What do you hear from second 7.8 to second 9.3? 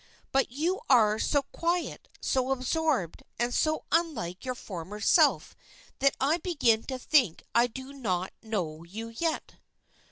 not know you